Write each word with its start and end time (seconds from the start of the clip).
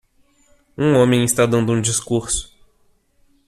Um 0.75 0.95
homem 0.95 1.23
está 1.23 1.45
dando 1.45 1.71
um 1.71 1.79
discurso 1.79 2.51